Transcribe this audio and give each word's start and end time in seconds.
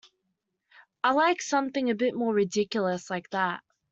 I 1.03 1.11
liked 1.13 1.43
something 1.43 1.91
a 1.91 1.93
bit 1.93 2.15
more 2.15 2.33
ridiculous 2.33 3.11
like 3.11 3.29
that. 3.29 3.61